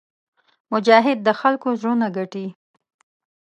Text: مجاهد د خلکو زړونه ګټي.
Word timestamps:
مجاهد 0.71 1.17
د 1.23 1.29
خلکو 1.39 1.67
زړونه 1.79 2.07
ګټي. 2.17 2.47